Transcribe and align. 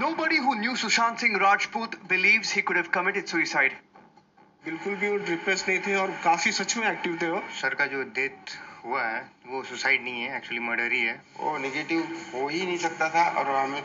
Nobody 0.00 0.36
who 0.36 0.54
knew 0.56 0.72
Sushant 0.72 1.18
Singh 1.18 1.38
Rajput 1.38 2.06
believes 2.06 2.50
he 2.50 2.60
could 2.60 2.76
have 2.76 2.90
committed 2.90 3.28
suicide. 3.28 3.72
बिल्कुल 4.64 4.94
भी 5.00 5.08
वो 5.08 5.16
depress 5.26 5.64
नहीं 5.68 5.78
थे 5.86 5.94
और 5.96 6.10
काफ़ी 6.24 6.52
सच 6.52 6.76
में 6.76 6.86
एक्टिव 6.88 7.16
थे 7.22 7.28
वो 7.30 7.40
सर 7.60 7.74
का 7.74 7.86
जो 7.86 8.02
डेथ 8.18 8.54
हुआ 8.84 9.02
है 9.02 9.20
वो 9.46 9.62
सुसाइड 9.64 10.02
नहीं 10.04 10.22
है 10.22 10.36
एक्चुअली 10.36 10.58
मर्डर 10.60 10.92
ही 10.92 11.00
है 11.00 11.14
वो 11.40 11.56
निगेटिव 11.58 12.00
हो 12.34 12.46
ही 12.48 12.64
नहीं 12.66 12.76
सकता 12.78 13.08
था 13.14 13.24
और 13.38 13.54
हमें 13.54 13.82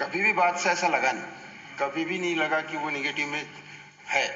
कभी 0.00 0.22
भी 0.22 0.32
बात 0.40 0.58
से 0.58 0.70
ऐसा 0.70 0.88
लगा 0.96 1.12
नहीं 1.12 1.78
कभी 1.80 2.04
भी 2.04 2.18
नहीं 2.18 2.34
लगा 2.36 2.60
कि 2.70 2.76
वो 2.76 2.90
निगेटिव 2.90 3.28
में 3.28 3.42
है 4.16 4.26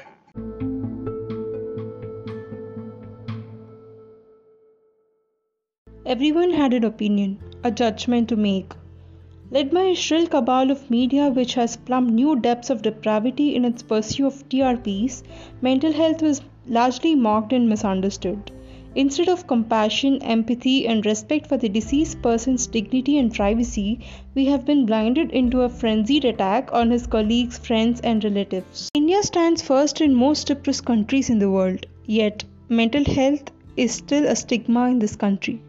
Everyone 6.05 6.51
had 6.53 6.73
an 6.73 6.85
opinion, 6.85 7.31
a 7.63 7.71
judgment 7.79 8.29
to 8.29 8.37
make. 8.37 8.75
Led 9.49 9.71
by 9.71 9.83
a 9.83 9.95
shrill 9.95 10.27
cabal 10.27 10.71
of 10.71 10.91
media 10.91 11.29
which 11.29 11.53
has 11.53 11.77
plumbed 11.77 12.11
new 12.11 12.35
depths 12.35 12.69
of 12.69 12.81
depravity 12.81 13.55
in 13.55 13.63
its 13.63 13.81
pursuit 13.81 14.25
of 14.25 14.49
TRPs, 14.49 15.23
mental 15.61 15.93
health 15.93 16.21
was 16.21 16.41
largely 16.67 17.15
mocked 17.15 17.53
and 17.53 17.69
misunderstood. 17.69 18.51
Instead 18.95 19.29
of 19.29 19.47
compassion, 19.47 20.21
empathy, 20.21 20.85
and 20.85 21.05
respect 21.05 21.47
for 21.47 21.55
the 21.55 21.69
deceased 21.69 22.21
person's 22.21 22.67
dignity 22.67 23.17
and 23.19 23.33
privacy, 23.33 23.99
we 24.35 24.45
have 24.45 24.65
been 24.65 24.85
blinded 24.85 25.31
into 25.31 25.61
a 25.61 25.69
frenzied 25.69 26.25
attack 26.25 26.69
on 26.73 26.91
his 26.91 27.07
colleagues, 27.07 27.57
friends, 27.57 28.01
and 28.01 28.23
relatives. 28.23 28.89
India 28.95 29.23
stands 29.23 29.61
first 29.61 30.01
in 30.01 30.13
most 30.13 30.47
depressed 30.47 30.83
countries 30.83 31.29
in 31.29 31.39
the 31.39 31.49
world, 31.49 31.85
yet, 32.05 32.43
mental 32.67 33.05
health 33.05 33.51
is 33.77 33.93
still 33.93 34.25
a 34.25 34.35
stigma 34.35 34.89
in 34.89 34.99
this 34.99 35.15
country. 35.15 35.61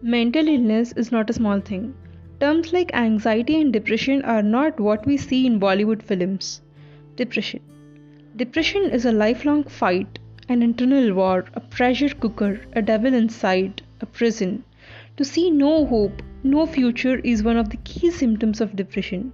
Mental 0.00 0.46
illness 0.46 0.92
is 0.92 1.10
not 1.10 1.28
a 1.28 1.32
small 1.32 1.58
thing. 1.58 1.92
Terms 2.38 2.72
like 2.72 2.94
anxiety 2.94 3.60
and 3.60 3.72
depression 3.72 4.22
are 4.22 4.44
not 4.44 4.78
what 4.78 5.04
we 5.04 5.16
see 5.16 5.44
in 5.44 5.58
Bollywood 5.58 6.02
films. 6.02 6.60
Depression. 7.16 7.58
Depression 8.36 8.84
is 8.84 9.04
a 9.04 9.10
lifelong 9.10 9.64
fight, 9.64 10.20
an 10.48 10.62
internal 10.62 11.12
war, 11.14 11.46
a 11.54 11.60
pressure 11.60 12.10
cooker, 12.10 12.60
a 12.74 12.80
devil 12.80 13.12
inside, 13.12 13.82
a 14.00 14.06
prison. 14.06 14.62
To 15.16 15.24
see 15.24 15.50
no 15.50 15.84
hope, 15.84 16.22
no 16.44 16.64
future 16.64 17.16
is 17.24 17.42
one 17.42 17.56
of 17.56 17.70
the 17.70 17.78
key 17.78 18.12
symptoms 18.12 18.60
of 18.60 18.76
depression. 18.76 19.32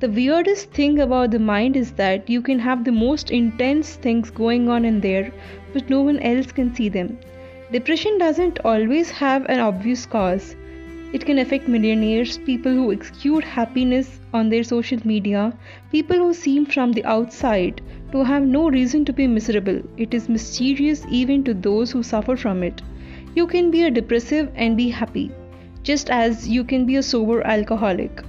The 0.00 0.10
weirdest 0.10 0.72
thing 0.72 0.98
about 0.98 1.30
the 1.30 1.38
mind 1.38 1.74
is 1.74 1.92
that 1.92 2.28
you 2.28 2.42
can 2.42 2.58
have 2.58 2.84
the 2.84 2.92
most 2.92 3.30
intense 3.30 3.96
things 3.96 4.30
going 4.30 4.68
on 4.68 4.84
in 4.84 5.00
there, 5.00 5.32
but 5.72 5.88
no 5.88 6.02
one 6.02 6.18
else 6.18 6.52
can 6.52 6.74
see 6.74 6.90
them. 6.90 7.18
Depression 7.72 8.16
doesn't 8.16 8.60
always 8.64 9.10
have 9.10 9.44
an 9.46 9.58
obvious 9.58 10.06
cause. 10.06 10.54
It 11.12 11.26
can 11.26 11.38
affect 11.38 11.66
millionaires, 11.66 12.38
people 12.38 12.70
who 12.72 12.92
exude 12.92 13.42
happiness 13.42 14.20
on 14.32 14.48
their 14.48 14.62
social 14.62 15.00
media, 15.04 15.52
people 15.90 16.16
who 16.16 16.32
seem 16.32 16.66
from 16.66 16.92
the 16.92 17.04
outside 17.04 17.82
to 18.12 18.22
have 18.22 18.44
no 18.44 18.70
reason 18.70 19.04
to 19.06 19.12
be 19.12 19.26
miserable. 19.26 19.82
It 19.96 20.14
is 20.14 20.28
mysterious 20.28 21.04
even 21.08 21.42
to 21.42 21.54
those 21.54 21.90
who 21.90 22.04
suffer 22.04 22.36
from 22.36 22.62
it. 22.62 22.82
You 23.34 23.48
can 23.48 23.72
be 23.72 23.82
a 23.82 23.90
depressive 23.90 24.52
and 24.54 24.76
be 24.76 24.88
happy, 24.88 25.32
just 25.82 26.08
as 26.08 26.48
you 26.48 26.62
can 26.62 26.86
be 26.86 26.94
a 26.96 27.02
sober 27.02 27.44
alcoholic. 27.44 28.22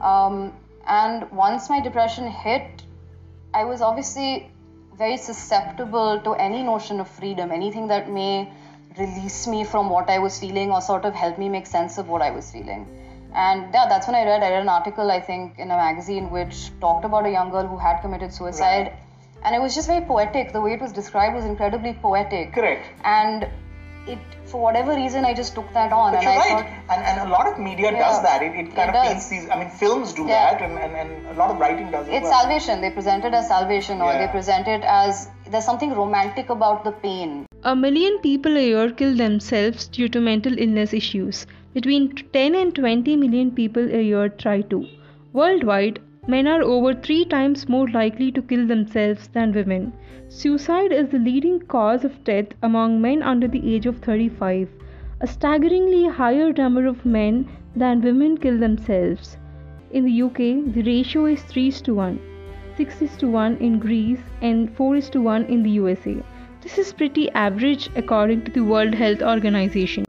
Um, 0.00 0.52
and 0.86 1.28
once 1.32 1.68
my 1.68 1.80
depression 1.80 2.28
hit, 2.28 2.84
I 3.52 3.64
was 3.64 3.82
obviously 3.82 4.52
very 4.96 5.16
susceptible 5.16 6.20
to 6.24 6.34
any 6.34 6.62
notion 6.62 7.00
of 7.00 7.08
freedom, 7.08 7.50
anything 7.50 7.88
that 7.88 8.10
may 8.10 8.52
release 8.98 9.46
me 9.46 9.64
from 9.64 9.88
what 9.88 10.10
I 10.10 10.18
was 10.18 10.38
feeling 10.38 10.70
or 10.70 10.80
sort 10.80 11.04
of 11.04 11.14
help 11.14 11.38
me 11.38 11.48
make 11.48 11.66
sense 11.66 11.98
of 11.98 12.08
what 12.08 12.22
I 12.22 12.30
was 12.30 12.50
feeling. 12.50 12.86
And 13.34 13.72
yeah, 13.72 13.86
that's 13.88 14.06
when 14.06 14.14
I 14.14 14.24
read. 14.24 14.42
I 14.42 14.50
read 14.50 14.62
an 14.62 14.68
article, 14.68 15.10
I 15.10 15.20
think, 15.20 15.58
in 15.58 15.70
a 15.70 15.76
magazine 15.76 16.30
which 16.30 16.70
talked 16.80 17.04
about 17.04 17.24
a 17.24 17.30
young 17.30 17.50
girl 17.50 17.66
who 17.66 17.78
had 17.78 18.00
committed 18.02 18.32
suicide. 18.32 18.88
Right. 18.88 18.98
And 19.44 19.54
it 19.54 19.60
was 19.60 19.74
just 19.74 19.88
very 19.88 20.04
poetic. 20.04 20.52
The 20.52 20.60
way 20.60 20.74
it 20.74 20.80
was 20.80 20.92
described 20.92 21.34
was 21.34 21.44
incredibly 21.44 21.94
poetic. 21.94 22.52
Correct. 22.52 22.86
And 23.04 23.48
it, 24.06 24.18
for 24.46 24.60
whatever 24.60 24.94
reason, 24.94 25.24
I 25.24 25.32
just 25.34 25.54
took 25.54 25.72
that 25.74 25.92
on. 25.92 26.12
But 26.12 26.18
and 26.18 26.24
you're 26.24 26.32
I 26.32 26.36
right. 26.36 26.48
thought, 26.88 26.96
and, 26.98 27.20
and 27.20 27.28
a 27.28 27.32
lot 27.32 27.46
of 27.46 27.58
media 27.58 27.92
Yeah. 27.92 27.98
does 28.00 28.22
that. 28.22 28.42
It, 28.42 28.54
it 28.54 28.74
kind 28.74 28.78
It 28.78 28.88
of 28.88 28.94
does. 28.94 29.08
paints 29.08 29.28
these. 29.28 29.48
I 29.50 29.58
mean, 29.58 29.70
films 29.70 30.12
do 30.12 30.26
Yeah. 30.26 30.54
that, 30.54 30.62
and, 30.62 30.78
and, 30.78 30.94
and 30.96 31.26
a 31.36 31.38
lot 31.38 31.50
of 31.50 31.58
writing 31.58 31.90
does 31.90 32.06
as 32.08 32.14
it's 32.14 32.24
well. 32.24 32.40
salvation. 32.40 32.80
They 32.80 32.90
present 32.90 33.24
it 33.24 33.32
as 33.34 33.48
salvation, 33.48 34.00
or 34.00 34.12
Yeah. 34.12 34.26
they 34.26 34.32
present 34.32 34.68
it 34.68 34.82
as 34.84 35.28
there's 35.50 35.64
something 35.64 35.94
romantic 35.94 36.50
about 36.50 36.84
the 36.84 36.92
pain. 36.92 37.46
A 37.64 37.76
million 37.76 38.18
people 38.20 38.56
a 38.56 38.66
year 38.66 38.90
kill 38.90 39.14
themselves 39.16 39.86
due 39.86 40.08
to 40.08 40.20
mental 40.20 40.58
illness 40.58 40.92
issues. 40.92 41.46
Between 41.74 42.14
10 42.32 42.54
and 42.54 42.74
20 42.74 43.16
million 43.16 43.50
people 43.52 43.82
a 43.82 44.02
year 44.02 44.28
try 44.28 44.60
to. 44.62 44.86
Worldwide, 45.32 46.00
men 46.28 46.46
are 46.46 46.62
over 46.62 46.94
three 46.94 47.24
times 47.24 47.68
more 47.68 47.88
likely 47.88 48.30
to 48.30 48.42
kill 48.42 48.64
themselves 48.66 49.26
than 49.28 49.52
women. 49.52 49.92
Suicide 50.28 50.92
is 50.92 51.08
the 51.08 51.18
leading 51.18 51.58
cause 51.58 52.04
of 52.04 52.22
death 52.22 52.46
among 52.62 53.00
men 53.00 53.24
under 53.24 53.48
the 53.48 53.74
age 53.74 53.86
of 53.86 53.98
35. 53.98 54.68
A 55.20 55.26
staggeringly 55.26 56.06
higher 56.06 56.52
number 56.52 56.86
of 56.86 57.04
men 57.04 57.48
than 57.74 58.00
women 58.02 58.36
kill 58.36 58.56
themselves. 58.56 59.36
In 59.90 60.04
the 60.04 60.22
UK, 60.22 60.72
the 60.72 60.82
ratio 60.86 61.26
is 61.26 61.42
3 61.42 61.72
to 61.72 61.94
1, 61.94 62.20
6 62.76 63.02
is 63.02 63.16
to 63.16 63.28
1 63.28 63.56
in 63.56 63.80
Greece, 63.80 64.22
and 64.40 64.72
4 64.76 64.96
is 64.96 65.10
to 65.10 65.20
1 65.20 65.46
in 65.46 65.64
the 65.64 65.70
USA. 65.70 66.16
This 66.60 66.78
is 66.78 66.92
pretty 66.92 67.30
average 67.32 67.90
according 67.96 68.44
to 68.44 68.52
the 68.52 68.64
World 68.64 68.94
Health 68.94 69.22
Organization. 69.22 70.04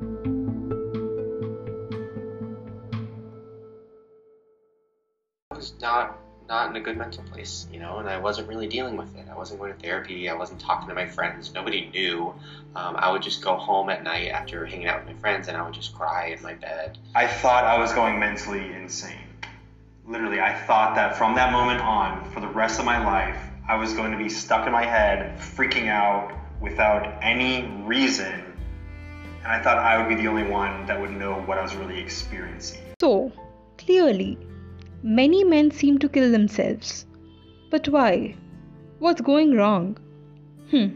Not 5.83 6.17
not 6.49 6.69
in 6.69 6.75
a 6.75 6.81
good 6.81 6.97
mental 6.97 7.23
place, 7.23 7.67
you 7.71 7.79
know, 7.79 7.99
and 7.99 8.09
I 8.09 8.19
wasn't 8.19 8.49
really 8.49 8.67
dealing 8.67 8.97
with 8.97 9.15
it. 9.15 9.27
I 9.31 9.35
wasn't 9.35 9.59
going 9.59 9.73
to 9.73 9.79
therapy. 9.79 10.29
I 10.29 10.33
wasn't 10.33 10.59
talking 10.59 10.89
to 10.89 10.95
my 10.95 11.07
friends. 11.07 11.53
Nobody 11.53 11.89
knew. 11.89 12.33
Um, 12.75 12.95
I 12.97 13.11
would 13.11 13.21
just 13.21 13.41
go 13.41 13.55
home 13.55 13.89
at 13.89 14.03
night 14.03 14.27
after 14.27 14.65
hanging 14.65 14.87
out 14.87 15.05
with 15.05 15.15
my 15.15 15.21
friends, 15.21 15.47
and 15.47 15.55
I 15.55 15.63
would 15.63 15.73
just 15.73 15.95
cry 15.95 16.27
in 16.27 16.41
my 16.41 16.53
bed. 16.53 16.97
I 17.15 17.27
thought 17.27 17.63
I 17.63 17.77
was 17.77 17.93
going 17.93 18.19
mentally 18.19 18.73
insane. 18.73 19.27
Literally, 20.05 20.41
I 20.41 20.53
thought 20.53 20.95
that 20.95 21.15
from 21.15 21.35
that 21.35 21.53
moment 21.53 21.79
on, 21.79 22.29
for 22.31 22.41
the 22.41 22.47
rest 22.47 22.77
of 22.79 22.85
my 22.85 23.03
life, 23.05 23.39
I 23.69 23.77
was 23.77 23.93
going 23.93 24.11
to 24.11 24.17
be 24.17 24.27
stuck 24.27 24.65
in 24.67 24.73
my 24.73 24.85
head, 24.85 25.39
freaking 25.39 25.87
out 25.87 26.33
without 26.59 27.19
any 27.21 27.71
reason. 27.85 28.43
And 29.43 29.47
I 29.47 29.61
thought 29.63 29.77
I 29.77 29.97
would 29.97 30.09
be 30.09 30.21
the 30.21 30.27
only 30.27 30.43
one 30.43 30.85
that 30.87 30.99
would 30.99 31.11
know 31.11 31.41
what 31.43 31.57
I 31.57 31.61
was 31.61 31.73
really 31.75 31.99
experiencing. 31.99 32.81
So, 32.99 33.31
clearly, 33.77 34.37
many 35.03 35.43
men 35.43 35.69
seem 35.69 35.99
to 35.99 36.09
kill 36.09 36.31
themselves. 36.31 37.05
But 37.69 37.89
why? 37.89 38.35
What's 38.99 39.21
going 39.21 39.53
wrong? 39.53 39.97
Hmm. 40.71 40.87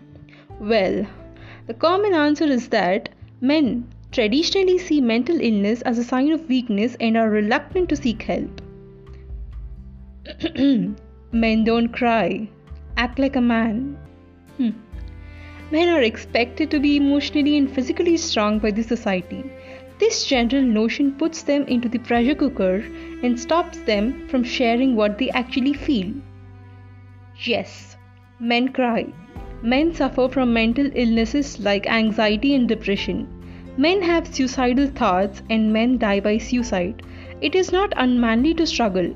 Well, 0.59 1.05
the 1.67 1.73
common 1.73 2.13
answer 2.13 2.45
is 2.45 2.69
that 2.69 3.09
men 3.41 3.87
traditionally 4.11 4.77
see 4.77 5.01
mental 5.01 5.39
illness 5.41 5.81
as 5.81 5.97
a 5.97 6.03
sign 6.03 6.31
of 6.31 6.47
weakness 6.47 6.95
and 7.01 7.17
are 7.17 7.29
reluctant 7.29 7.89
to 7.89 7.95
seek 7.95 8.23
help. 8.23 8.61
men 10.55 11.63
don't 11.65 11.89
cry. 11.89 12.49
Act 12.95 13.19
like 13.19 13.35
a 13.35 13.41
man. 13.41 13.97
Hmm. 14.57 14.69
Men 15.69 15.89
are 15.89 16.01
expected 16.01 16.71
to 16.71 16.79
be 16.79 16.95
emotionally 16.95 17.57
and 17.57 17.69
physically 17.69 18.15
strong 18.15 18.59
by 18.59 18.71
the 18.71 18.83
society. 18.83 19.43
This 19.99 20.25
general 20.25 20.63
notion 20.63 21.13
puts 21.13 21.41
them 21.41 21.63
into 21.63 21.89
the 21.89 21.97
pressure 21.97 22.35
cooker 22.35 22.83
and 23.23 23.39
stops 23.39 23.79
them 23.79 24.27
from 24.27 24.43
sharing 24.43 24.95
what 24.95 25.17
they 25.17 25.29
actually 25.31 25.73
feel. 25.73 26.13
Yes, 27.43 27.97
men 28.39 28.69
cry. 28.69 29.07
Men 29.63 29.93
suffer 29.93 30.27
from 30.29 30.53
mental 30.53 30.89
illnesses 30.93 31.59
like 31.59 31.87
anxiety 31.87 32.53
and 32.53 32.67
depression. 32.67 33.27
Men 33.75 34.01
have 34.03 34.27
suicidal 34.27 34.87
thoughts 34.87 35.41
and 35.49 35.73
men 35.73 35.97
die 35.97 36.19
by 36.19 36.37
suicide. 36.37 37.01
It 37.41 37.55
is 37.55 37.71
not 37.71 37.93
unmanly 37.97 38.53
to 38.55 38.67
struggle, 38.67 39.15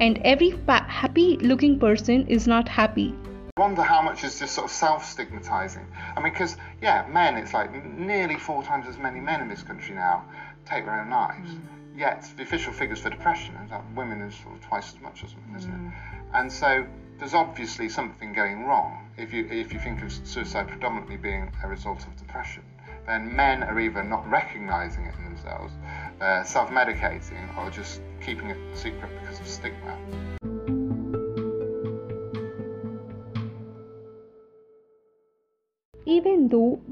and 0.00 0.18
every 0.24 0.52
pa- 0.66 0.86
happy 0.88 1.36
looking 1.38 1.78
person 1.78 2.26
is 2.26 2.46
not 2.46 2.68
happy. 2.68 3.14
I 3.62 3.64
wonder 3.64 3.82
how 3.82 4.02
much 4.02 4.24
is 4.24 4.40
just 4.40 4.56
sort 4.56 4.64
of 4.64 4.72
self-stigmatizing. 4.72 5.86
I 6.16 6.20
mean, 6.20 6.32
because 6.32 6.56
yeah, 6.80 7.06
men, 7.08 7.36
it's 7.36 7.54
like 7.54 7.72
nearly 7.96 8.36
four 8.36 8.64
times 8.64 8.88
as 8.88 8.98
many 8.98 9.20
men 9.20 9.40
in 9.40 9.48
this 9.48 9.62
country 9.62 9.94
now 9.94 10.24
take 10.66 10.84
their 10.84 11.00
own 11.00 11.10
lives. 11.10 11.54
Yet 11.96 12.28
the 12.36 12.42
official 12.42 12.72
figures 12.72 12.98
for 12.98 13.10
depression 13.10 13.54
is 13.62 13.70
that 13.70 13.84
women 13.94 14.20
is 14.20 14.34
sort 14.34 14.56
of 14.56 14.62
twice 14.62 14.92
as 14.92 15.00
much 15.00 15.22
as 15.22 15.36
men, 15.36 15.56
isn't 15.56 15.72
it? 15.72 15.92
And 16.34 16.50
so 16.52 16.84
there's 17.20 17.34
obviously 17.34 17.88
something 17.88 18.32
going 18.32 18.64
wrong 18.64 19.08
if 19.16 19.32
you 19.32 19.46
if 19.48 19.72
you 19.72 19.78
think 19.78 20.02
of 20.02 20.10
suicide 20.10 20.66
predominantly 20.66 21.16
being 21.16 21.52
a 21.62 21.68
result 21.68 22.04
of 22.04 22.16
depression. 22.16 22.64
Then 23.06 23.36
men 23.36 23.62
are 23.62 23.78
either 23.78 24.02
not 24.02 24.28
recognizing 24.28 25.04
it 25.04 25.14
in 25.18 25.24
themselves, 25.24 25.72
uh, 26.20 26.42
self-medicating, 26.42 27.56
or 27.56 27.70
just 27.70 28.00
keeping 28.20 28.50
it 28.50 28.58
secret 28.76 29.08
because 29.20 29.38
of 29.38 29.46
stigma. 29.46 29.96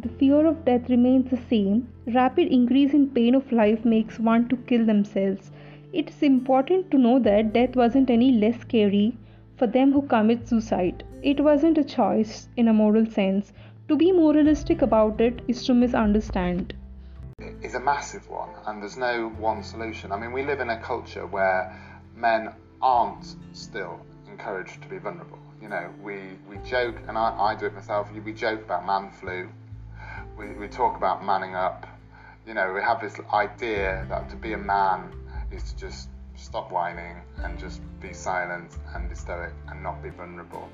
The 0.03 0.09
fear 0.09 0.47
of 0.47 0.65
death 0.65 0.89
remains 0.89 1.31
the 1.31 1.37
same, 1.37 1.87
rapid 2.15 2.49
increase 2.49 2.95
in 2.95 3.11
pain 3.11 3.35
of 3.35 3.53
life 3.53 3.85
makes 3.85 4.19
one 4.19 4.49
to 4.49 4.57
kill 4.57 4.87
themselves. 4.87 5.51
It 5.93 6.09
is 6.09 6.23
important 6.23 6.91
to 6.91 6.99
know 6.99 7.19
that 7.19 7.53
death 7.53 7.77
wasn't 7.77 8.09
any 8.09 8.33
less 8.33 8.59
scary 8.61 9.17
for 9.57 9.67
them 9.67 9.93
who 9.93 10.03
commit 10.03 10.49
suicide. 10.49 11.05
It 11.23 11.41
wasn't 11.41 11.77
a 11.77 11.85
choice 11.85 12.49
in 12.57 12.69
a 12.69 12.73
moral 12.73 13.05
sense. 13.05 13.53
To 13.89 13.97
be 13.97 14.11
moralistic 14.11 14.81
about 14.81 15.21
it 15.21 15.43
is 15.49 15.65
to 15.67 15.75
misunderstand. 15.75 16.73
Is 17.63 17.75
a 17.75 17.81
massive 17.81 18.31
one, 18.31 18.51
and 18.67 18.81
there's 18.81 18.97
no 18.97 19.29
one 19.39 19.63
solution. 19.63 20.13
I 20.13 20.19
mean, 20.19 20.33
we 20.33 20.45
live 20.45 20.61
in 20.61 20.71
a 20.71 20.81
culture 20.81 21.27
where 21.27 21.77
men 22.17 22.55
aren't 22.81 23.35
still 23.53 24.01
encouraged 24.31 24.81
to 24.83 24.89
be 24.89 24.99
vulnerable. 24.99 25.39
You 25.61 25.69
know, 25.69 25.91
we, 26.03 26.39
we 26.49 26.57
joke, 26.65 26.97
and 27.07 27.19
I, 27.19 27.37
I 27.39 27.55
do 27.55 27.67
it 27.67 27.75
myself, 27.75 28.09
we 28.13 28.33
joke 28.33 28.63
about 28.65 28.87
man 28.87 29.11
flu, 29.11 29.49
we, 30.41 30.49
we 30.55 30.69
talk 30.69 30.97
about 30.97 31.25
manning 31.25 31.55
up. 31.55 31.87
You 32.47 32.55
know, 32.55 32.73
we 32.73 32.81
have 32.81 33.01
this 33.01 33.21
idea 33.33 34.07
that 34.09 34.31
to 34.31 34.37
be 34.37 34.55
a 34.55 34.59
man 34.59 35.13
is 35.53 35.63
to 35.65 35.77
just 35.77 36.09
stop 36.37 36.73
whining 36.73 37.17
and 37.45 37.59
just 37.59 37.83
be 38.01 38.15
silent 38.15 38.79
and 38.95 39.09
be 39.09 39.15
stoic 39.15 39.53
and 39.69 39.83
not 39.83 40.03
be 40.03 40.09
vulnerable. 40.09 40.69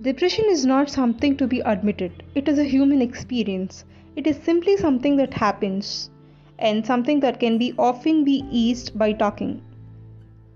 Depression 0.00 0.46
is 0.46 0.66
not 0.66 0.90
something 0.90 1.36
to 1.36 1.46
be 1.46 1.60
admitted, 1.60 2.24
it 2.34 2.48
is 2.48 2.58
a 2.58 2.64
human 2.64 3.00
experience. 3.00 3.84
It 4.16 4.26
is 4.26 4.36
simply 4.42 4.76
something 4.76 5.16
that 5.16 5.32
happens 5.32 6.10
and 6.58 6.84
something 6.84 7.20
that 7.20 7.38
can 7.38 7.58
be 7.58 7.74
often 7.78 8.24
be 8.24 8.44
eased 8.50 8.98
by 8.98 9.12
talking. 9.12 9.62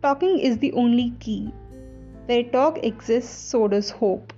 Talking 0.02 0.38
is 0.38 0.58
the 0.58 0.72
only 0.72 1.10
key. 1.20 1.52
Where 2.26 2.42
talk 2.42 2.84
exists, 2.84 3.30
so 3.30 3.68
does 3.68 3.90
hope. 3.90 4.32